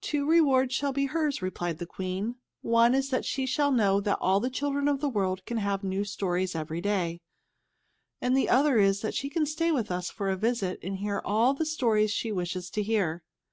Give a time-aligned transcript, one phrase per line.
[0.00, 2.36] "Two rewards shall be hers," replied the Queen.
[2.60, 5.82] "One is that she shall know that all the children of the world can have
[5.82, 7.20] new stories every day;
[8.20, 11.20] and the other is that she can stay with us for a visit and hear
[11.24, 13.24] all the stories she wishes to hear."